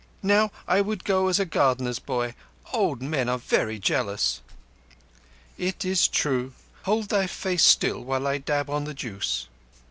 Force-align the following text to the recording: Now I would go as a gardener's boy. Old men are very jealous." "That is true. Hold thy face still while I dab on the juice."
Now 0.23 0.49
I 0.67 0.81
would 0.81 1.03
go 1.03 1.27
as 1.27 1.39
a 1.39 1.45
gardener's 1.45 1.99
boy. 1.99 2.33
Old 2.73 3.03
men 3.03 3.29
are 3.29 3.37
very 3.37 3.77
jealous." 3.77 4.41
"That 5.59 5.85
is 5.85 6.07
true. 6.07 6.53
Hold 6.85 7.09
thy 7.09 7.27
face 7.27 7.61
still 7.63 8.03
while 8.03 8.25
I 8.25 8.39
dab 8.39 8.67
on 8.67 8.85
the 8.85 8.95
juice." 8.95 9.45